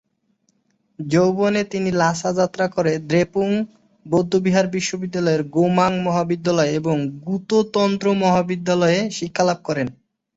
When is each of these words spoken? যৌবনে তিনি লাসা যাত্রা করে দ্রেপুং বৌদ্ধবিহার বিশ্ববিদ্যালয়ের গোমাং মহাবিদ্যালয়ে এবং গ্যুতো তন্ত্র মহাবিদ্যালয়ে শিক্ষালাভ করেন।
যৌবনে 0.99 1.61
তিনি 1.65 1.89
লাসা 1.93 2.29
যাত্রা 2.33 2.65
করে 2.67 2.93
দ্রেপুং 3.09 3.49
বৌদ্ধবিহার 4.05 4.67
বিশ্ববিদ্যালয়ের 4.67 5.43
গোমাং 5.49 5.91
মহাবিদ্যালয়ে 6.01 6.75
এবং 6.75 6.95
গ্যুতো 7.19 7.57
তন্ত্র 7.73 8.05
মহাবিদ্যালয়ে 8.23 8.99
শিক্ষালাভ 9.11 9.59
করেন। 9.63 9.87